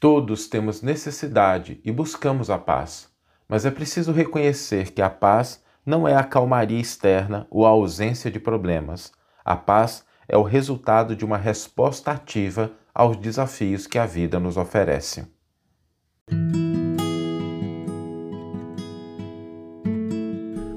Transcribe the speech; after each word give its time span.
Todos 0.00 0.48
temos 0.48 0.80
necessidade 0.80 1.78
e 1.84 1.92
buscamos 1.92 2.48
a 2.48 2.56
paz, 2.56 3.10
mas 3.46 3.66
é 3.66 3.70
preciso 3.70 4.12
reconhecer 4.12 4.92
que 4.92 5.02
a 5.02 5.10
paz 5.10 5.62
não 5.84 6.08
é 6.08 6.16
a 6.16 6.24
calmaria 6.24 6.80
externa 6.80 7.46
ou 7.50 7.66
a 7.66 7.68
ausência 7.68 8.30
de 8.30 8.40
problemas. 8.40 9.12
A 9.44 9.54
paz 9.54 10.02
é 10.26 10.38
o 10.38 10.42
resultado 10.42 11.14
de 11.14 11.22
uma 11.22 11.36
resposta 11.36 12.12
ativa 12.12 12.72
aos 12.94 13.18
desafios 13.18 13.86
que 13.86 13.98
a 13.98 14.06
vida 14.06 14.40
nos 14.40 14.56
oferece. 14.56 15.26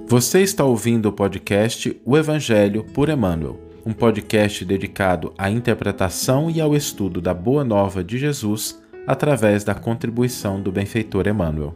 Você 0.06 0.42
está 0.42 0.66
ouvindo 0.66 1.06
o 1.06 1.14
podcast 1.14 1.98
O 2.04 2.18
Evangelho 2.18 2.84
por 2.94 3.08
Emmanuel, 3.08 3.58
um 3.86 3.94
podcast 3.94 4.66
dedicado 4.66 5.34
à 5.38 5.50
interpretação 5.50 6.52
e 6.52 6.60
ao 6.60 6.76
estudo 6.76 7.22
da 7.22 7.34
Boa 7.34 7.64
Nova 7.64 8.04
de 8.04 8.18
Jesus 8.18 8.83
através 9.06 9.64
da 9.64 9.76
contribuição 9.76 10.62
do 10.62 10.72
benfeitor 10.72 11.28
Emmanuel. 11.28 11.76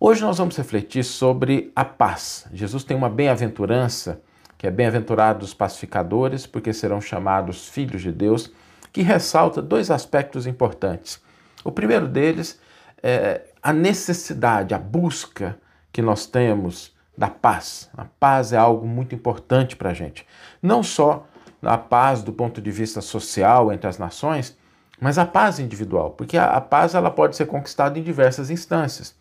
Hoje 0.00 0.22
nós 0.22 0.38
vamos 0.38 0.56
refletir 0.56 1.04
sobre 1.04 1.70
a 1.76 1.84
paz. 1.84 2.46
Jesus 2.52 2.82
tem 2.82 2.96
uma 2.96 3.08
bem-aventurança, 3.10 4.20
que 4.56 4.66
é 4.66 4.70
bem-aventurados 4.70 5.48
os 5.48 5.54
pacificadores, 5.54 6.46
porque 6.46 6.72
serão 6.72 7.00
chamados 7.00 7.68
filhos 7.68 8.02
de 8.02 8.10
Deus, 8.10 8.52
que 8.92 9.02
ressalta 9.02 9.62
dois 9.62 9.90
aspectos 9.90 10.46
importantes. 10.46 11.22
O 11.62 11.70
primeiro 11.70 12.08
deles 12.08 12.60
é 13.02 13.42
a 13.62 13.72
necessidade, 13.72 14.74
a 14.74 14.78
busca 14.78 15.58
que 15.92 16.02
nós 16.02 16.26
temos 16.26 16.96
da 17.16 17.28
paz. 17.28 17.90
A 17.96 18.04
paz 18.04 18.52
é 18.52 18.56
algo 18.56 18.86
muito 18.86 19.14
importante 19.14 19.76
para 19.76 19.90
a 19.90 19.94
gente. 19.94 20.26
Não 20.62 20.82
só 20.82 21.26
a 21.62 21.76
paz 21.76 22.22
do 22.22 22.32
ponto 22.32 22.60
de 22.60 22.70
vista 22.70 23.00
social 23.00 23.72
entre 23.72 23.88
as 23.88 23.98
nações, 23.98 24.56
mas 25.00 25.18
a 25.18 25.24
paz 25.24 25.58
individual, 25.58 26.10
porque 26.10 26.36
a, 26.36 26.46
a 26.46 26.60
paz 26.60 26.94
ela 26.94 27.10
pode 27.10 27.36
ser 27.36 27.46
conquistada 27.46 27.98
em 27.98 28.02
diversas 28.02 28.50
instâncias. 28.50 29.14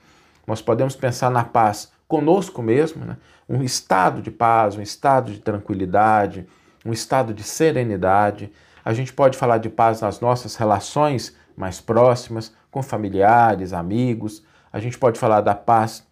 Nós 0.45 0.62
podemos 0.62 0.95
pensar 0.95 1.30
na 1.30 1.44
paz 1.44 1.92
conosco 2.08 2.62
mesmo, 2.62 3.06
né? 3.06 3.17
um 3.50 3.62
estado 3.62 4.22
de 4.22 4.31
paz, 4.31 4.75
um 4.75 4.81
estado 4.81 5.31
de 5.31 5.39
tranquilidade, 5.39 6.47
um 6.86 6.92
estado 6.92 7.34
de 7.34 7.44
serenidade. 7.44 8.52
A 8.84 8.94
gente 8.94 9.14
pode 9.14 9.38
falar 9.38 9.58
de 9.58 9.69
paz 9.69 10.02
nas 10.02 10.19
nossas 10.19 10.56
relações 10.56 11.36
mais 11.56 11.81
próximas, 11.81 12.53
com 12.72 12.81
familiares, 12.81 13.73
amigos. 13.73 14.44
A 14.72 14.80
gente 14.80 14.97
pode 14.97 15.19
falar 15.19 15.42
da 15.42 15.56
paz 15.56 16.06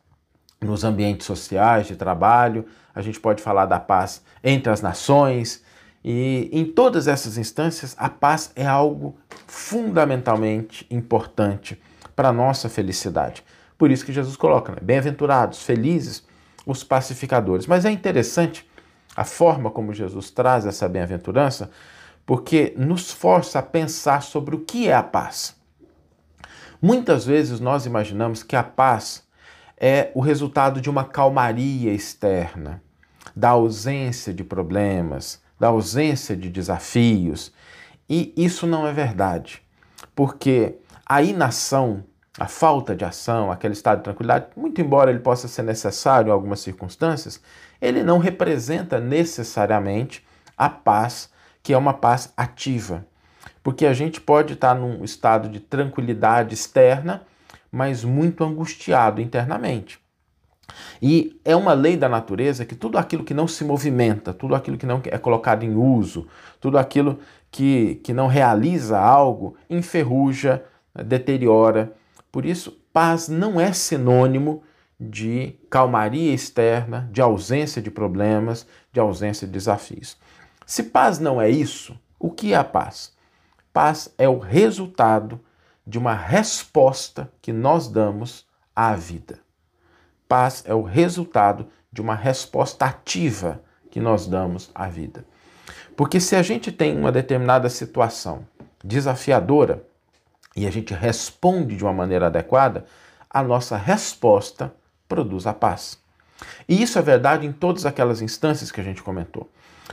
nos 0.59 0.83
ambientes 0.83 1.25
sociais 1.25 1.87
de 1.87 1.95
trabalho. 1.95 2.65
A 2.93 3.01
gente 3.01 3.19
pode 3.19 3.41
falar 3.41 3.65
da 3.65 3.79
paz 3.79 4.23
entre 4.43 4.71
as 4.71 4.81
nações. 4.81 5.63
E 6.07 6.51
em 6.51 6.63
todas 6.63 7.07
essas 7.07 7.35
instâncias, 7.35 7.95
a 7.97 8.07
paz 8.07 8.51
é 8.55 8.63
algo 8.63 9.17
fundamentalmente 9.47 10.85
importante 10.91 11.81
para 12.15 12.29
a 12.29 12.31
nossa 12.31 12.69
felicidade. 12.69 13.43
Por 13.75 13.89
isso 13.89 14.05
que 14.05 14.13
Jesus 14.13 14.37
coloca, 14.37 14.71
né? 14.71 14.77
bem-aventurados, 14.79 15.63
felizes 15.63 16.23
os 16.63 16.83
pacificadores. 16.83 17.65
Mas 17.65 17.85
é 17.85 17.91
interessante 17.91 18.69
a 19.15 19.23
forma 19.23 19.71
como 19.71 19.95
Jesus 19.95 20.29
traz 20.29 20.67
essa 20.67 20.87
bem-aventurança, 20.87 21.71
porque 22.23 22.75
nos 22.77 23.09
força 23.09 23.57
a 23.57 23.63
pensar 23.63 24.21
sobre 24.21 24.55
o 24.55 24.59
que 24.59 24.87
é 24.87 24.93
a 24.93 25.01
paz. 25.01 25.55
Muitas 26.79 27.25
vezes 27.25 27.59
nós 27.59 27.87
imaginamos 27.87 28.43
que 28.43 28.55
a 28.55 28.61
paz 28.61 29.23
é 29.75 30.11
o 30.13 30.19
resultado 30.19 30.79
de 30.79 30.87
uma 30.87 31.03
calmaria 31.03 31.91
externa, 31.91 32.79
da 33.35 33.49
ausência 33.49 34.31
de 34.31 34.43
problemas, 34.43 35.43
da 35.59 35.67
ausência 35.67 36.35
de 36.35 36.49
desafios. 36.49 37.51
E 38.09 38.33
isso 38.37 38.67
não 38.67 38.85
é 38.87 38.93
verdade, 38.93 39.61
porque 40.15 40.75
a 41.05 41.21
inação 41.21 42.03
a 42.37 42.47
falta 42.47 42.95
de 42.95 43.05
ação, 43.05 43.49
aquele 43.49 43.73
estado 43.73 43.99
de 43.99 44.03
tranquilidade, 44.03 44.47
muito 44.57 44.81
embora 44.81 45.09
ele 45.09 45.19
possa 45.19 45.47
ser 45.47 45.63
necessário 45.63 46.29
em 46.29 46.31
algumas 46.31 46.59
circunstâncias, 46.59 47.41
ele 47.81 48.03
não 48.03 48.17
representa 48.17 48.99
necessariamente 48.99 50.25
a 50.57 50.69
paz, 50.69 51.29
que 51.63 51.73
é 51.73 51.77
uma 51.77 51.93
paz 51.93 52.33
ativa. 52.35 53.05
Porque 53.63 53.85
a 53.85 53.93
gente 53.93 54.19
pode 54.19 54.53
estar 54.53 54.75
num 54.75 55.03
estado 55.03 55.47
de 55.47 55.59
tranquilidade 55.59 56.53
externa, 56.53 57.23
mas 57.71 58.03
muito 58.03 58.43
angustiado 58.43 59.21
internamente. 59.21 59.99
E 61.01 61.39
é 61.45 61.55
uma 61.55 61.73
lei 61.73 61.97
da 61.97 62.09
natureza 62.09 62.65
que 62.65 62.75
tudo 62.75 62.97
aquilo 62.97 63.23
que 63.23 63.33
não 63.33 63.47
se 63.47 63.63
movimenta, 63.63 64.33
tudo 64.33 64.55
aquilo 64.55 64.77
que 64.77 64.85
não 64.85 65.01
é 65.05 65.17
colocado 65.17 65.63
em 65.63 65.75
uso, 65.75 66.27
tudo 66.59 66.77
aquilo 66.77 67.19
que, 67.51 67.95
que 68.03 68.13
não 68.13 68.27
realiza 68.27 68.99
algo, 68.99 69.55
enferruja, 69.69 70.63
deteriora 71.05 71.93
por 72.35 72.45
isso, 72.45 72.77
paz 72.91 73.29
não 73.29 73.61
é 73.61 73.71
sinônimo 73.71 74.61
de 74.99 75.55
calmaria 75.69 76.33
externa, 76.33 77.07
de 77.09 77.21
ausência 77.21 77.81
de 77.81 77.89
problemas, 77.89 78.67
de 78.91 78.99
ausência 78.99 79.47
de 79.47 79.53
desafios. 79.53 80.17
Se 80.65 80.83
paz 80.83 81.17
não 81.17 81.41
é 81.41 81.49
isso, 81.49 81.97
o 82.19 82.29
que 82.29 82.51
é 82.51 82.57
a 82.57 82.63
paz? 82.65 83.13
Paz 83.71 84.13
é 84.17 84.27
o 84.27 84.37
resultado 84.37 85.39
de 85.87 85.97
uma 85.97 86.13
resposta 86.13 87.31
que 87.41 87.53
nós 87.53 87.87
damos 87.87 88.45
à 88.75 88.97
vida. 88.97 89.39
Paz 90.27 90.63
é 90.65 90.73
o 90.73 90.81
resultado 90.81 91.67
de 91.91 92.01
uma 92.01 92.15
resposta 92.15 92.85
ativa 92.85 93.61
que 93.89 93.99
nós 93.99 94.27
damos 94.27 94.69
à 94.73 94.87
vida. 94.87 95.25
Porque 95.95 96.19
se 96.19 96.35
a 96.35 96.41
gente 96.41 96.71
tem 96.71 96.97
uma 96.97 97.11
determinada 97.11 97.69
situação 97.69 98.45
desafiadora, 98.83 99.85
e 100.55 100.65
a 100.65 100.71
gente 100.71 100.93
responde 100.93 101.75
de 101.75 101.83
uma 101.83 101.93
maneira 101.93 102.27
adequada, 102.27 102.85
a 103.29 103.43
nossa 103.43 103.75
resposta 103.75 104.73
produz 105.07 105.45
a 105.45 105.53
paz. 105.53 105.97
E 106.67 106.81
isso 106.81 106.97
é 106.97 107.01
verdade 107.01 107.45
em 107.45 107.51
todas 107.51 107.85
aquelas 107.85 108.21
instâncias 108.21 108.71
que 108.71 108.79
a 108.79 108.83
gente 108.83 109.03
comentou. 109.03 109.49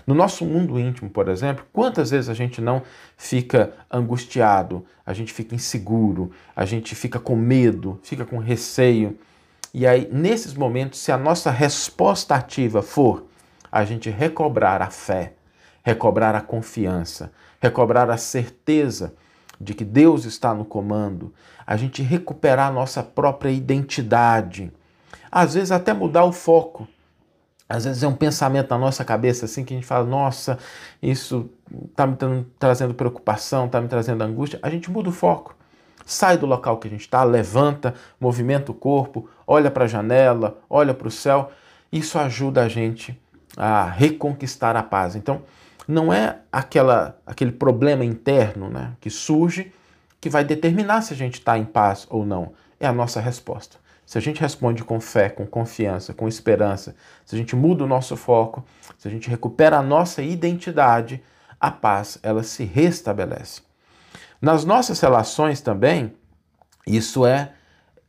No 0.07 0.15
nosso 0.15 0.45
mundo 0.45 0.79
íntimo, 0.79 1.11
por 1.11 1.29
exemplo, 1.29 1.65
quantas 1.73 2.11
vezes 2.11 2.29
a 2.29 2.35
gente 2.35 2.61
não 2.61 2.83
fica 3.17 3.73
angustiado, 3.91 4.85
a 5.05 5.13
gente 5.13 5.33
fica 5.33 5.55
inseguro, 5.55 6.31
a 6.57 6.65
gente 6.65 6.95
fica 6.95 7.19
com 7.19 7.37
medo, 7.37 8.01
fica 8.03 8.25
com 8.25 8.39
receio. 8.39 9.19
E 9.75 9.87
aí, 9.87 10.07
nesses 10.13 10.53
momentos, 10.53 11.01
se 11.01 11.11
a 11.11 11.17
nossa 11.17 11.51
resposta 11.51 12.35
ativa 12.35 12.83
for 12.83 13.27
a 13.71 13.85
gente 13.85 14.11
recobrar 14.11 14.83
a 14.83 14.91
fé, 14.91 15.33
recobrar 15.83 16.35
a 16.35 16.43
confiança, 16.43 17.33
recobrar 17.59 18.11
a 18.11 18.19
certeza 18.19 19.15
de 19.59 19.73
que 19.73 19.85
Deus 19.85 20.27
está 20.27 20.53
no 20.53 20.65
comando, 20.65 21.33
a 21.67 21.77
gente 21.77 22.03
recuperar 22.03 22.69
a 22.69 22.73
nossa 22.73 23.03
própria 23.03 23.51
identidade, 23.51 24.71
às 25.31 25.55
vezes 25.55 25.73
até 25.73 25.95
mudar 25.95 26.25
o 26.25 26.33
foco. 26.33 26.87
Às 27.67 27.87
vezes 27.87 28.03
é 28.03 28.07
um 28.09 28.15
pensamento 28.15 28.69
na 28.69 28.77
nossa 28.77 29.03
cabeça 29.03 29.47
assim 29.47 29.65
que 29.65 29.73
a 29.73 29.77
gente 29.77 29.87
fala: 29.87 30.05
nossa, 30.05 30.59
isso 31.01 31.49
está 31.89 32.07
me 32.07 32.17
trazendo 32.59 32.93
preocupação, 32.93 33.65
está 33.65 33.81
me 33.81 33.89
trazendo 33.89 34.23
angústia. 34.23 34.59
A 34.63 34.69
gente 34.69 34.91
muda 34.91 35.09
o 35.09 35.13
foco. 35.13 35.57
Sai 36.05 36.37
do 36.37 36.47
local 36.47 36.79
que 36.79 36.89
a 36.89 36.91
gente 36.91 37.03
está, 37.03 37.23
levanta, 37.25 37.95
movimenta 38.21 38.73
o 38.73 38.75
corpo, 38.75 39.29
olha 39.47 39.71
para 39.71 39.85
a 39.85 39.89
janela, 39.89 40.59
olha 40.69 40.95
para 40.95 41.09
o 41.09 41.11
céu. 41.11 41.51
Isso 41.93 42.19
ajuda 42.19 42.63
a 42.63 42.69
gente 42.69 43.19
a 43.57 43.85
reconquistar 43.85 44.77
a 44.77 44.83
paz. 44.83 45.15
Então, 45.15 45.43
não 45.87 46.13
é 46.13 46.39
aquela, 46.51 47.19
aquele 47.27 47.53
problema 47.53 48.05
interno 48.05 48.69
né, 48.69 48.93
que 49.01 49.11
surge 49.11 49.73
que 50.21 50.31
vai 50.31 50.45
determinar 50.45 51.03
se 51.03 51.13
a 51.13 51.17
gente 51.17 51.35
está 51.35 51.59
em 51.59 51.65
paz 51.65 52.07
ou 52.09 52.25
não. 52.25 52.53
É 52.79 52.87
a 52.87 52.93
nossa 52.93 53.21
resposta. 53.21 53.77
Se 54.07 54.19
a 54.19 54.21
gente 54.21 54.41
responde 54.41 54.85
com 54.85 55.01
fé, 55.01 55.29
com 55.29 55.47
confiança, 55.47 56.13
com 56.13 56.29
esperança, 56.29 56.95
se 57.25 57.35
a 57.35 57.39
gente 57.39 57.57
muda 57.57 57.85
o 57.85 57.87
nosso 57.87 58.17
foco, 58.17 58.65
se 58.99 59.09
a 59.09 59.11
gente 59.11 59.29
recupera 59.29 59.79
a 59.79 59.83
nossa 59.83 60.23
identidade, 60.23 61.23
a 61.61 61.71
paz 61.71 62.19
ela 62.23 62.43
se 62.43 62.65
restabelece. 62.65 63.63
Nas 64.43 64.65
nossas 64.65 65.01
relações 65.01 65.61
também, 65.61 66.13
isso 66.85 67.25
é 67.25 67.53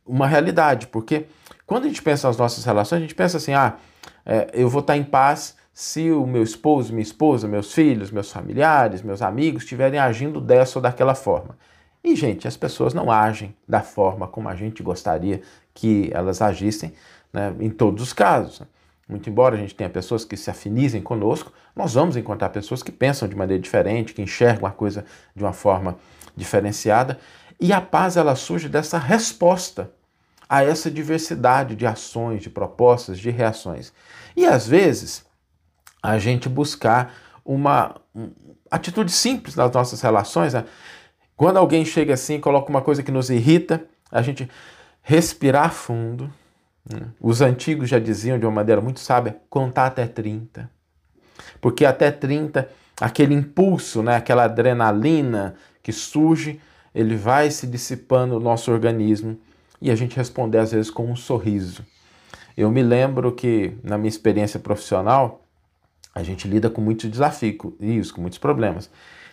uma 0.04 0.26
realidade, 0.26 0.88
porque 0.88 1.26
quando 1.64 1.84
a 1.84 1.86
gente 1.86 2.02
pensa 2.02 2.26
nas 2.26 2.36
nossas 2.36 2.64
relações, 2.64 2.98
a 2.98 3.02
gente 3.02 3.14
pensa 3.14 3.36
assim: 3.36 3.54
ah, 3.54 3.76
é, 4.26 4.50
eu 4.52 4.68
vou 4.68 4.80
estar 4.80 4.96
em 4.96 5.04
paz 5.04 5.56
se 5.72 6.10
o 6.10 6.26
meu 6.26 6.42
esposo, 6.42 6.92
minha 6.92 7.04
esposa, 7.04 7.46
meus 7.46 7.72
filhos, 7.72 8.10
meus 8.10 8.32
familiares, 8.32 9.00
meus 9.00 9.22
amigos 9.22 9.62
estiverem 9.62 10.00
agindo 10.00 10.40
dessa 10.40 10.78
ou 10.78 10.82
daquela 10.82 11.14
forma. 11.14 11.56
E, 12.02 12.16
gente, 12.16 12.48
as 12.48 12.56
pessoas 12.56 12.92
não 12.92 13.12
agem 13.12 13.56
da 13.66 13.80
forma 13.80 14.26
como 14.26 14.48
a 14.48 14.56
gente 14.56 14.82
gostaria 14.82 15.40
que 15.72 16.10
elas 16.12 16.42
agissem 16.42 16.92
né, 17.32 17.54
em 17.60 17.70
todos 17.70 18.02
os 18.02 18.12
casos. 18.12 18.60
Muito 19.08 19.28
embora 19.28 19.56
a 19.56 19.58
gente 19.58 19.74
tenha 19.74 19.90
pessoas 19.90 20.24
que 20.24 20.36
se 20.36 20.50
afinizem 20.50 21.02
conosco, 21.02 21.52
nós 21.76 21.94
vamos 21.94 22.16
encontrar 22.16 22.48
pessoas 22.48 22.82
que 22.82 22.90
pensam 22.90 23.28
de 23.28 23.36
maneira 23.36 23.62
diferente, 23.62 24.14
que 24.14 24.22
enxergam 24.22 24.66
a 24.66 24.72
coisa 24.72 25.04
de 25.36 25.42
uma 25.42 25.52
forma 25.52 25.96
diferenciada. 26.34 27.18
E 27.60 27.72
a 27.72 27.80
paz 27.80 28.16
ela 28.16 28.34
surge 28.34 28.68
dessa 28.68 28.98
resposta 28.98 29.90
a 30.48 30.62
essa 30.62 30.90
diversidade 30.90 31.74
de 31.74 31.86
ações, 31.86 32.42
de 32.42 32.50
propostas, 32.50 33.18
de 33.18 33.30
reações. 33.30 33.92
E 34.36 34.46
às 34.46 34.66
vezes 34.66 35.24
a 36.02 36.18
gente 36.18 36.48
buscar 36.48 37.14
uma 37.44 37.96
atitude 38.70 39.12
simples 39.12 39.54
nas 39.54 39.70
nossas 39.70 40.00
relações. 40.00 40.54
Né? 40.54 40.64
Quando 41.36 41.58
alguém 41.58 41.84
chega 41.84 42.14
assim 42.14 42.40
coloca 42.40 42.70
uma 42.70 42.82
coisa 42.82 43.02
que 43.02 43.10
nos 43.10 43.30
irrita, 43.30 43.84
a 44.10 44.22
gente 44.22 44.48
respirar 45.02 45.72
fundo. 45.72 46.32
Né? 46.88 47.08
Os 47.20 47.40
antigos 47.40 47.88
já 47.88 47.98
diziam 47.98 48.38
de 48.38 48.44
uma 48.44 48.52
maneira 48.52 48.80
muito 48.80 49.00
sábia: 49.00 49.36
contar 49.48 49.86
até 49.86 50.06
30. 50.06 50.70
Porque 51.60 51.84
até 51.84 52.10
30, 52.10 52.68
aquele 53.00 53.34
impulso, 53.34 54.02
né, 54.02 54.16
aquela 54.16 54.44
adrenalina 54.44 55.56
que 55.82 55.92
surge, 55.92 56.60
ele 56.94 57.16
vai 57.16 57.50
se 57.50 57.66
dissipando 57.66 58.34
no 58.34 58.40
nosso 58.40 58.70
organismo 58.70 59.38
e 59.80 59.90
a 59.90 59.94
gente 59.94 60.16
responder 60.16 60.58
às 60.58 60.72
vezes 60.72 60.90
com 60.90 61.10
um 61.10 61.16
sorriso. 61.16 61.84
Eu 62.56 62.70
me 62.70 62.82
lembro 62.82 63.32
que 63.32 63.76
na 63.82 63.98
minha 63.98 64.08
experiência 64.08 64.60
profissional, 64.60 65.44
a 66.14 66.22
gente 66.22 66.46
lida 66.46 66.70
com 66.70 66.80
muitos 66.80 67.10
desafios, 67.10 68.12
com 68.12 68.20
muitos 68.20 68.38
problemas. 68.38 68.88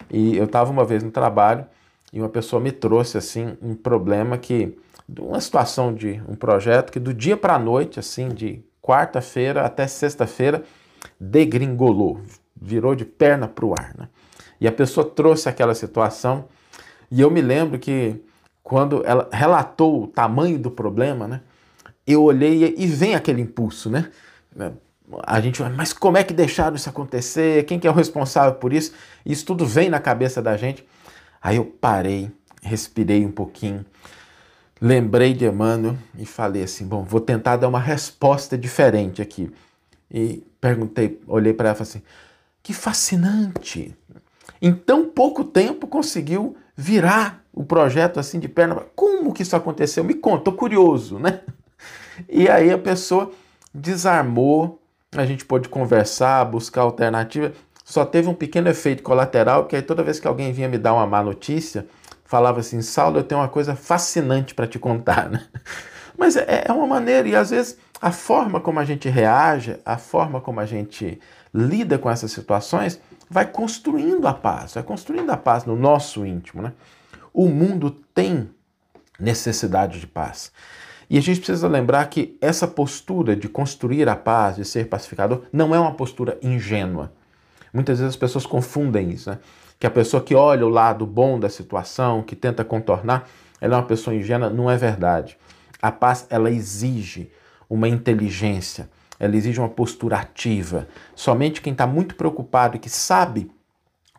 E 0.10 0.36
eu 0.36 0.46
estava 0.46 0.72
uma 0.72 0.84
vez 0.84 1.04
no 1.04 1.12
trabalho 1.12 1.66
e 2.12 2.20
uma 2.20 2.30
pessoa 2.30 2.60
me 2.60 2.72
trouxe 2.72 3.18
assim 3.18 3.56
um 3.62 3.76
problema 3.76 4.38
que 4.38 4.76
uma 5.20 5.40
situação 5.42 5.94
de 5.94 6.22
um 6.28 6.36
projeto 6.36 6.92
que 6.92 7.00
do 7.00 7.14
dia 7.14 7.36
para 7.36 7.56
a 7.56 7.60
noite, 7.60 8.00
assim, 8.00 8.30
de 8.30 8.64
quarta-feira 8.82 9.66
até 9.66 9.88
sexta-feira, 9.88 10.64
degringolou, 11.20 12.22
virou 12.60 12.96
de 12.96 13.06
perna 13.06 13.48
para 13.48 13.66
o 13.66 13.74
ar. 13.74 13.94
Né? 13.98 14.08
E 14.60 14.68
a 14.68 14.72
pessoa 14.72 15.06
trouxe 15.06 15.50
aquela 15.50 15.74
situação 15.74 16.46
e 17.12 17.20
eu 17.20 17.30
me 17.30 17.42
lembro 17.42 17.78
que 17.78 18.24
quando 18.64 19.06
ela 19.06 19.28
relatou 19.32 20.04
o 20.04 20.08
tamanho 20.08 20.58
do 20.58 20.72
problema, 20.72 21.28
né, 21.28 21.42
eu 22.08 22.24
olhei 22.24 22.74
e 22.78 22.88
vem 22.88 23.16
aquele 23.16 23.42
impulso, 23.42 23.90
né? 23.90 24.10
A 25.24 25.42
gente, 25.42 25.62
mas 25.62 25.92
como 25.92 26.18
é 26.18 26.24
que 26.24 26.34
deixaram 26.34 26.76
isso 26.76 26.90
acontecer? 26.90 27.66
Quem 27.66 27.78
que 27.78 27.86
é 27.86 27.92
o 27.92 27.94
responsável 27.94 28.54
por 28.56 28.72
isso? 28.72 28.94
Isso 29.26 29.46
tudo 29.46 29.66
vem 29.66 29.90
na 29.90 30.00
cabeça 30.00 30.42
da 30.42 30.56
gente. 30.56 30.88
Aí 31.42 31.58
eu 31.58 31.66
parei, 31.66 32.32
respirei 32.62 33.26
um 33.26 33.32
pouquinho, 33.32 33.86
lembrei 34.82 35.34
de 35.34 35.46
Emmanuel 35.46 35.96
e 36.18 36.26
falei 36.26 36.64
assim: 36.64 36.88
bom, 36.88 37.04
vou 37.04 37.22
tentar 37.22 37.58
dar 37.58 37.68
uma 37.68 37.80
resposta 37.80 38.58
diferente 38.58 39.22
aqui. 39.22 39.52
E 40.10 40.44
perguntei, 40.60 41.22
olhei 41.28 41.54
para 41.54 41.70
ela 41.70 41.76
e 41.76 41.78
falei 41.78 41.90
assim: 41.90 42.02
que 42.64 42.74
fascinante! 42.74 43.96
Em 44.62 44.74
tão 44.74 45.08
pouco 45.08 45.44
tempo 45.44 45.88
conseguiu 45.88 46.58
virar 46.76 47.44
o 47.54 47.64
projeto 47.64 48.20
assim 48.20 48.40
de 48.40 48.48
perna. 48.48 48.76
Como 48.96 49.34
que 49.34 49.44
isso 49.44 49.56
aconteceu? 49.56 50.04
Me 50.04 50.16
conta, 50.16 50.46
tô 50.46 50.54
curioso, 50.54 51.20
né? 51.20 51.42
E 52.30 52.48
aí 52.48 52.70
a 52.70 52.78
pessoa 52.78 53.32
desarmou, 53.74 54.80
a 55.16 55.26
gente 55.26 55.44
pôde 55.44 55.68
conversar, 55.68 56.44
buscar 56.46 56.82
alternativa. 56.82 57.52
Só 57.84 58.06
teve 58.06 58.28
um 58.28 58.34
pequeno 58.34 58.70
efeito 58.70 59.02
colateral, 59.02 59.64
porque 59.64 59.78
aí 59.78 59.82
toda 59.82 60.04
vez 60.04 60.20
que 60.20 60.28
alguém 60.28 60.54
vinha 60.54 60.70
me 60.70 60.78
dar 60.78 60.94
uma 60.94 61.08
má 61.08 61.24
notícia, 61.24 61.88
falava 62.32 62.62
assim: 62.62 62.82
Saulo, 62.82 63.20
eu 63.20 63.24
tenho 63.24 63.42
uma 63.42 63.50
coisa 63.50 63.76
fascinante 63.76 64.56
para 64.56 64.66
te 64.66 64.80
contar, 64.80 65.30
né? 65.30 65.46
Mas 66.18 66.38
é, 66.38 66.64
é 66.66 66.72
uma 66.72 66.88
maneira, 66.88 67.28
e 67.28 67.36
às 67.36 67.50
vezes 67.50 67.78
a 68.02 68.10
forma 68.10 68.62
como 68.62 68.80
a 68.80 68.86
gente 68.86 69.10
reage, 69.10 69.78
a 69.86 69.98
forma 69.98 70.40
como 70.40 70.62
a 70.62 70.66
gente 70.66 71.20
lida 71.54 72.00
com 72.00 72.10
essas 72.10 72.32
situações, 72.32 73.02
vai 73.30 73.46
construindo 73.46 74.26
a 74.28 74.34
paz, 74.34 74.76
vai 74.76 74.84
construindo 74.84 75.30
a 75.30 75.36
paz 75.36 75.66
no 75.66 75.76
nosso 75.76 76.26
íntimo, 76.26 76.62
né? 76.62 76.72
O 77.34 77.50
mundo 77.50 77.92
tem 77.92 78.50
necessidade 79.20 80.00
de 80.00 80.08
paz. 80.08 80.54
E 81.10 81.18
a 81.18 81.22
gente 81.22 81.42
precisa 81.42 81.68
lembrar 81.68 82.06
que 82.06 82.38
essa 82.40 82.66
postura 82.66 83.36
de 83.36 83.50
construir 83.50 84.08
a 84.08 84.16
paz, 84.16 84.56
de 84.56 84.64
ser 84.64 84.88
pacificador, 84.88 85.44
não 85.52 85.76
é 85.76 85.80
uma 85.80 85.94
postura 85.94 86.38
ingênua. 86.42 87.12
Muitas 87.74 88.00
vezes 88.00 88.14
as 88.14 88.20
pessoas 88.20 88.46
confundem 88.46 89.10
isso, 89.10 89.30
né? 89.30 89.38
Que 89.82 89.88
a 89.88 89.90
pessoa 89.90 90.22
que 90.22 90.36
olha 90.36 90.64
o 90.64 90.70
lado 90.70 91.08
bom 91.08 91.40
da 91.40 91.50
situação, 91.50 92.22
que 92.22 92.36
tenta 92.36 92.64
contornar, 92.64 93.28
ela 93.60 93.74
é 93.74 93.78
uma 93.80 93.88
pessoa 93.88 94.16
ingênua, 94.16 94.48
não 94.48 94.70
é 94.70 94.78
verdade. 94.78 95.36
A 95.82 95.92
paz, 95.92 96.28
ela 96.30 96.52
exige 96.52 97.32
uma 97.68 97.90
inteligência, 97.90 98.88
ela 99.20 99.36
exige 99.36 99.60
uma 99.60 99.68
postura 99.68 100.18
ativa. 100.18 100.88
Somente 101.16 101.62
quem 101.62 101.74
está 101.74 101.88
muito 101.88 102.14
preocupado 102.14 102.76
e 102.76 102.80
que 102.80 102.92
sabe 102.92 103.50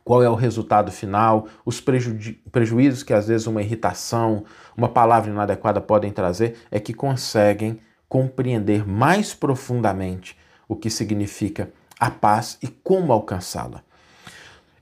qual 0.03 0.21
é 0.21 0.29
o 0.29 0.35
resultado 0.35 0.91
final, 0.91 1.47
os 1.65 1.81
preju 1.81 2.35
prejuízos 2.51 3.05
que 3.05 3.15
às 3.15 3.29
vezes 3.29 3.47
uma 3.47 3.63
irritação, 3.63 4.43
uma 4.77 4.89
palavra 4.89 5.31
inadequada 5.31 5.81
podem 5.81 6.11
trazer, 6.11 6.57
é 6.73 6.81
que 6.81 6.93
conseguem 6.93 7.79
compreender 8.09 8.85
mais 8.85 9.33
profundamente 9.33 10.37
o 10.67 10.75
que 10.75 10.91
significa 10.91 11.71
a 12.01 12.11
paz 12.11 12.59
e 12.61 12.67
como 12.67 13.13
alcançá-la. 13.13 13.85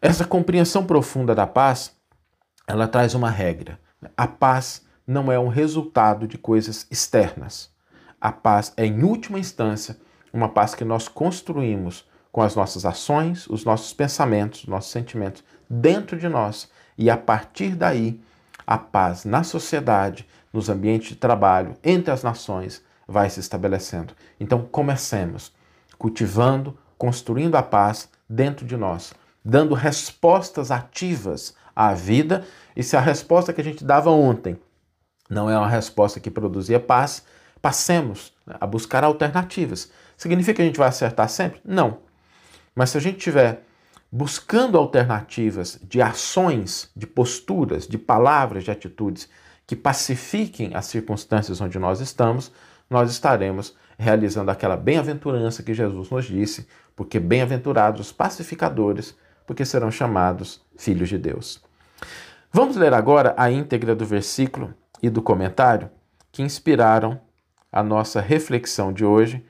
Essa 0.02 0.24
compreensão 0.24 0.86
profunda 0.86 1.34
da 1.34 1.46
paz, 1.46 1.94
ela 2.66 2.88
traz 2.88 3.14
uma 3.14 3.28
regra. 3.28 3.78
A 4.16 4.26
paz 4.26 4.82
não 5.06 5.30
é 5.30 5.38
um 5.38 5.48
resultado 5.48 6.26
de 6.26 6.38
coisas 6.38 6.86
externas. 6.90 7.70
A 8.18 8.32
paz 8.32 8.72
é, 8.78 8.86
em 8.86 9.02
última 9.02 9.38
instância, 9.38 9.98
uma 10.32 10.48
paz 10.48 10.74
que 10.74 10.86
nós 10.86 11.06
construímos 11.06 12.08
com 12.32 12.40
as 12.40 12.56
nossas 12.56 12.86
ações, 12.86 13.46
os 13.46 13.62
nossos 13.62 13.92
pensamentos, 13.92 14.62
os 14.62 14.68
nossos 14.68 14.90
sentimentos 14.90 15.44
dentro 15.68 16.18
de 16.18 16.30
nós 16.30 16.70
e 16.96 17.10
a 17.10 17.16
partir 17.16 17.74
daí 17.74 18.18
a 18.66 18.78
paz 18.78 19.26
na 19.26 19.42
sociedade, 19.42 20.26
nos 20.50 20.70
ambientes 20.70 21.10
de 21.10 21.16
trabalho, 21.16 21.76
entre 21.84 22.10
as 22.10 22.22
nações 22.22 22.82
vai 23.06 23.28
se 23.28 23.40
estabelecendo. 23.40 24.14
Então 24.38 24.62
comecemos 24.62 25.52
cultivando, 25.98 26.78
construindo 26.96 27.56
a 27.56 27.62
paz 27.62 28.08
dentro 28.26 28.64
de 28.64 28.76
nós, 28.76 29.12
dando 29.44 29.74
respostas 29.74 30.70
ativas 30.70 31.54
à 31.74 31.94
vida. 31.94 32.44
E 32.76 32.82
se 32.82 32.96
a 32.96 33.00
resposta 33.00 33.52
que 33.52 33.60
a 33.60 33.64
gente 33.64 33.84
dava 33.84 34.10
ontem 34.10 34.58
não 35.28 35.48
é 35.48 35.56
uma 35.56 35.68
resposta 35.68 36.18
que 36.18 36.30
produzia 36.30 36.80
paz, 36.80 37.24
passemos 37.62 38.32
a 38.46 38.66
buscar 38.66 39.04
alternativas. 39.04 39.90
Significa 40.16 40.56
que 40.56 40.62
a 40.62 40.64
gente 40.64 40.78
vai 40.78 40.88
acertar 40.88 41.28
sempre? 41.28 41.60
Não. 41.64 41.98
Mas 42.74 42.90
se 42.90 42.98
a 42.98 43.00
gente 43.00 43.18
estiver 43.18 43.64
buscando 44.10 44.76
alternativas 44.76 45.78
de 45.82 46.02
ações, 46.02 46.90
de 46.96 47.06
posturas, 47.06 47.86
de 47.86 47.96
palavras, 47.96 48.64
de 48.64 48.70
atitudes 48.70 49.28
que 49.66 49.76
pacifiquem 49.76 50.74
as 50.74 50.86
circunstâncias 50.86 51.60
onde 51.60 51.78
nós 51.78 52.00
estamos, 52.00 52.50
nós 52.88 53.10
estaremos 53.10 53.76
realizando 53.96 54.50
aquela 54.50 54.76
bem-aventurança 54.76 55.62
que 55.62 55.72
Jesus 55.72 56.10
nos 56.10 56.24
disse, 56.24 56.66
porque 56.96 57.20
bem-aventurados 57.20 58.00
os 58.00 58.12
pacificadores, 58.12 59.14
porque 59.46 59.64
serão 59.64 59.90
chamados 59.90 60.64
filhos 60.76 61.08
de 61.08 61.18
Deus. 61.18 61.62
Vamos 62.52 62.76
ler 62.76 62.92
agora 62.94 63.34
a 63.36 63.50
íntegra 63.50 63.94
do 63.94 64.04
versículo 64.04 64.74
e 65.02 65.08
do 65.08 65.22
comentário 65.22 65.90
que 66.32 66.42
inspiraram 66.42 67.20
a 67.72 67.82
nossa 67.82 68.20
reflexão 68.20 68.92
de 68.92 69.04
hoje, 69.04 69.44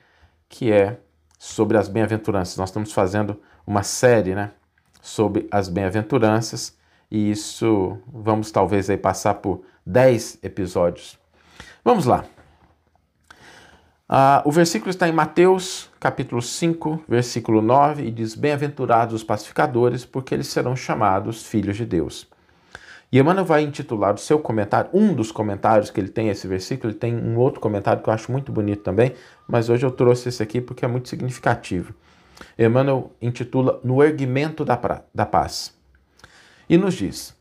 que 0.47 0.71
é 0.71 0.99
sobre 1.39 1.77
as 1.77 1.87
bem-aventuranças. 1.87 2.57
Nós 2.57 2.69
estamos 2.69 2.93
fazendo 2.93 3.41
uma 3.65 3.83
série, 3.83 4.35
né, 4.35 4.51
sobre 5.01 5.47
as 5.51 5.67
bem-aventuranças 5.67 6.77
e 7.09 7.31
isso 7.31 7.97
vamos 8.07 8.51
talvez 8.51 8.89
aí 8.89 8.97
passar 8.97 9.35
por 9.35 9.63
10 9.85 10.39
episódios. 10.43 11.19
Vamos 11.83 12.05
lá. 12.05 12.23
Ah, 14.13 14.41
o 14.43 14.51
versículo 14.51 14.89
está 14.89 15.07
em 15.07 15.13
Mateus, 15.13 15.89
capítulo 15.97 16.41
5, 16.41 17.05
versículo 17.07 17.61
9, 17.61 18.03
e 18.03 18.11
diz: 18.11 18.35
Bem-aventurados 18.35 19.15
os 19.15 19.23
pacificadores, 19.23 20.03
porque 20.03 20.33
eles 20.33 20.47
serão 20.47 20.75
chamados 20.75 21.45
filhos 21.45 21.77
de 21.77 21.85
Deus. 21.85 22.27
E 23.09 23.19
Emmanuel 23.19 23.45
vai 23.45 23.61
intitular 23.61 24.13
o 24.13 24.17
seu 24.17 24.37
comentário, 24.37 24.89
um 24.93 25.13
dos 25.13 25.31
comentários 25.31 25.89
que 25.89 25.97
ele 25.97 26.09
tem 26.09 26.27
esse 26.27 26.45
versículo, 26.45 26.91
ele 26.91 26.99
tem 26.99 27.15
um 27.15 27.37
outro 27.37 27.61
comentário 27.61 28.03
que 28.03 28.09
eu 28.09 28.13
acho 28.13 28.29
muito 28.33 28.51
bonito 28.51 28.83
também, 28.83 29.13
mas 29.47 29.69
hoje 29.69 29.85
eu 29.85 29.91
trouxe 29.91 30.27
esse 30.27 30.43
aqui 30.43 30.59
porque 30.59 30.83
é 30.83 30.89
muito 30.89 31.07
significativo. 31.07 31.93
Emmanuel 32.59 33.13
intitula 33.21 33.79
No 33.81 34.03
Erguimento 34.03 34.65
da, 34.65 34.75
pra, 34.75 35.05
da 35.15 35.25
Paz. 35.25 35.73
E 36.69 36.77
nos 36.77 36.95
diz: 36.95 37.33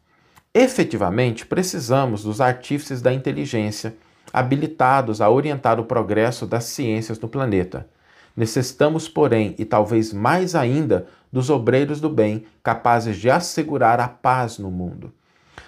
efetivamente 0.55 1.45
precisamos 1.45 2.23
dos 2.23 2.41
artífices 2.41 3.03
da 3.03 3.13
inteligência 3.13 3.93
habilitados 4.33 5.21
a 5.21 5.29
orientar 5.29 5.81
o 5.81 5.85
progresso 5.85 6.47
das 6.47 6.65
ciências 6.65 7.19
no 7.19 7.29
planeta. 7.29 7.89
Necessitamos, 8.37 9.09
porém, 9.09 9.55
e 9.59 9.65
talvez 9.65 10.13
mais 10.13 10.55
ainda, 10.55 11.07
dos 11.33 11.51
obreiros 11.51 12.01
do 12.01 12.09
bem 12.09 12.45
capazes 12.63 13.17
de 13.17 13.31
assegurar 13.31 14.01
a 14.01 14.09
paz 14.09 14.59
no 14.59 14.71
mundo 14.71 15.13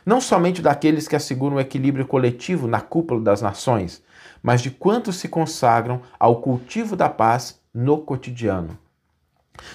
não 0.04 0.20
somente 0.20 0.60
daqueles 0.60 1.06
que 1.06 1.16
asseguram 1.16 1.56
o 1.56 1.60
equilíbrio 1.60 2.06
coletivo 2.06 2.66
na 2.66 2.80
cúpula 2.80 3.20
das 3.20 3.40
nações, 3.40 4.02
mas 4.42 4.60
de 4.60 4.70
quantos 4.70 5.16
se 5.16 5.28
consagram 5.28 6.00
ao 6.18 6.40
cultivo 6.40 6.96
da 6.96 7.08
paz 7.08 7.60
no 7.72 7.98
cotidiano. 7.98 8.76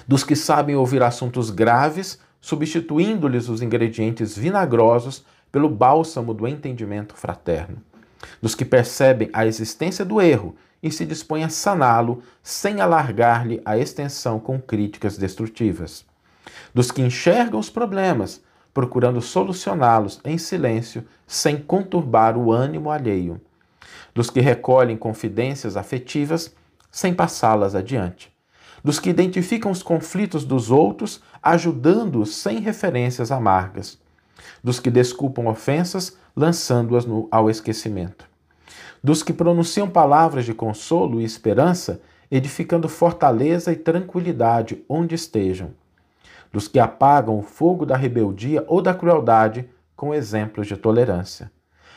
Dos 0.07 0.23
que 0.23 0.35
sabem 0.35 0.75
ouvir 0.75 1.01
assuntos 1.01 1.49
graves, 1.49 2.19
substituindo-lhes 2.41 3.47
os 3.47 3.61
ingredientes 3.61 4.37
vinagrosos 4.37 5.25
pelo 5.51 5.69
bálsamo 5.69 6.33
do 6.33 6.47
entendimento 6.47 7.15
fraterno. 7.15 7.77
Dos 8.41 8.55
que 8.55 8.65
percebem 8.65 9.29
a 9.33 9.45
existência 9.45 10.03
do 10.03 10.21
erro 10.21 10.55
e 10.81 10.91
se 10.91 11.05
dispõem 11.05 11.43
a 11.43 11.49
saná-lo 11.49 12.21
sem 12.41 12.81
alargar-lhe 12.81 13.61
a 13.65 13.77
extensão 13.77 14.39
com 14.39 14.59
críticas 14.59 15.17
destrutivas. 15.17 16.05
Dos 16.73 16.91
que 16.91 17.01
enxergam 17.01 17.59
os 17.59 17.69
problemas, 17.69 18.41
procurando 18.73 19.21
solucioná-los 19.21 20.19
em 20.23 20.37
silêncio, 20.37 21.03
sem 21.25 21.57
conturbar 21.57 22.37
o 22.37 22.51
ânimo 22.51 22.91
alheio, 22.91 23.41
dos 24.13 24.29
que 24.29 24.39
recolhem 24.39 24.95
confidências 24.95 25.75
afetivas 25.75 26.55
sem 26.91 27.13
passá-las 27.13 27.75
adiante, 27.75 28.31
dos 28.83 28.99
que 28.99 29.09
identificam 29.09 29.71
os 29.71 29.83
conflitos 29.83 30.45
dos 30.45 30.71
outros, 30.71 31.21
ajudando-os 31.41 32.35
sem 32.35 32.59
referências 32.59 33.31
amargas, 33.31 33.99
dos 34.63 34.79
que 34.79 34.89
desculpam 34.89 35.47
ofensas, 35.47 36.17
lançando-as 36.35 37.05
ao 37.31 37.49
esquecimento, 37.49 38.25
dos 39.03 39.23
que 39.23 39.33
pronunciam 39.33 39.89
palavras 39.89 40.45
de 40.45 40.53
consolo 40.53 41.21
e 41.21 41.23
esperança, 41.23 42.01
edificando 42.29 42.89
fortaleza 42.89 43.71
e 43.71 43.75
tranquilidade 43.75 44.83
onde 44.87 45.15
estejam, 45.15 45.71
dos 46.51 46.67
que 46.67 46.79
apagam 46.79 47.37
o 47.39 47.43
fogo 47.43 47.85
da 47.85 47.95
rebeldia 47.95 48.63
ou 48.67 48.81
da 48.81 48.93
crueldade 48.93 49.69
com 49.95 50.13
exemplos 50.13 50.67
de 50.67 50.77
tolerância, 50.77 51.51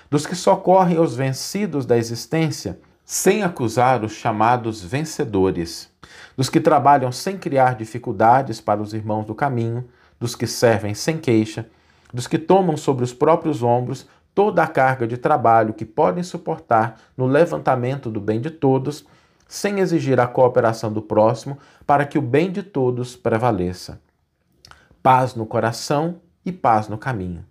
dos 0.09 0.27
que 0.27 0.35
socorrem 0.35 0.99
os 0.99 1.15
vencidos 1.15 1.85
da 1.85 1.97
existência 1.97 2.79
sem 3.05 3.43
acusar 3.43 4.05
os 4.05 4.13
chamados 4.13 4.83
vencedores, 4.83 5.91
dos 6.37 6.49
que 6.49 6.61
trabalham 6.61 7.11
sem 7.11 7.37
criar 7.37 7.75
dificuldades 7.75 8.61
para 8.61 8.81
os 8.81 8.95
irmãos 8.95 9.25
do 9.27 9.35
caminho, 9.35 9.89
dos 10.19 10.37
que 10.37 10.47
servem 10.47 10.95
sem 10.95 11.19
queixa, 11.19 11.67
dos 12.13 12.27
que 12.27 12.39
tomam 12.39 12.77
sobre 12.77 13.05
os 13.05 13.13
próprios 13.13 13.63
ombros 13.63 14.07
toda 14.35 14.63
a 14.63 14.67
carga 14.67 15.07
de 15.07 15.17
trabalho 15.17 15.75
que 15.75 15.85
podem 15.85 16.23
suportar 16.23 17.01
no 17.17 17.27
levantamento 17.27 18.11
do 18.11 18.21
bem 18.21 18.41
de 18.41 18.51
todos, 18.51 19.05
sem 19.49 19.81
exigir 19.81 20.21
a 20.21 20.27
cooperação 20.27 20.93
do 20.93 21.03
próximo 21.03 21.59
para 21.87 22.07
que 22.07 22.19
o 22.19 22.23
bem 22.23 22.51
de 22.51 22.63
todos 22.63 23.17
prevaleça. 23.17 24.01
Paz 25.03 25.35
no 25.35 25.45
coração 25.45 26.21
e 26.45 26.53
paz 26.53 26.89
no 26.89 26.97
caminho. 26.97 27.45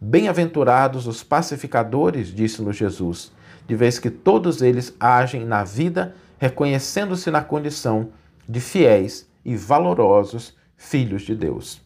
Bem-aventurados 0.00 1.06
os 1.06 1.22
pacificadores, 1.22 2.28
disse-nos 2.28 2.76
Jesus, 2.76 3.32
de 3.66 3.74
vez 3.74 3.98
que 3.98 4.10
todos 4.10 4.60
eles 4.60 4.94
agem 5.00 5.44
na 5.44 5.64
vida 5.64 6.14
reconhecendo-se 6.38 7.30
na 7.30 7.42
condição 7.42 8.10
de 8.48 8.60
fiéis 8.60 9.28
e 9.44 9.56
valorosos 9.56 10.54
filhos 10.76 11.22
de 11.22 11.34
Deus. 11.34 11.85